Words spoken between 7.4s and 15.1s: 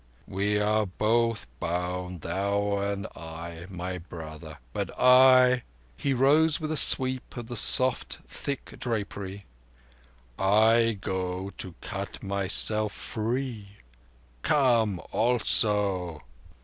the soft thick drapery—"I go to cut myself free. Come